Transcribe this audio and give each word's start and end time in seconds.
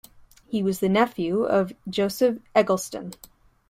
He 0.47 0.63
was 0.63 0.79
the 0.79 0.89
nephew 0.89 1.43
of 1.43 1.73
Joseph 1.87 2.39
Eggleston. 2.55 3.13